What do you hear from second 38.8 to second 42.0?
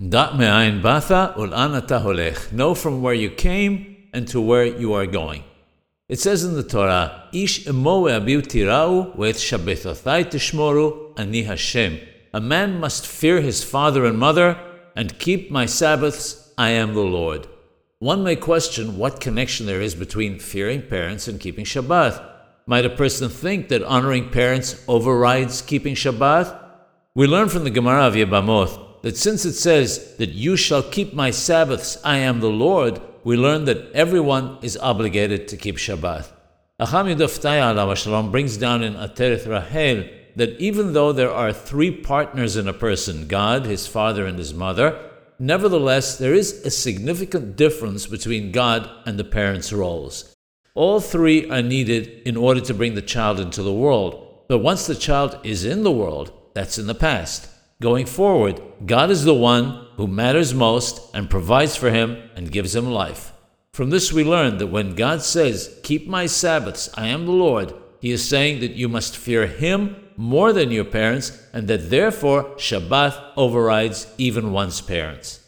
in Atereth Rahel that even though there are three